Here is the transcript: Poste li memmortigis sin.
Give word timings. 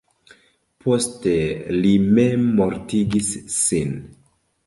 Poste 0.85 1.33
li 1.83 1.91
memmortigis 2.15 3.31
sin. 3.59 3.93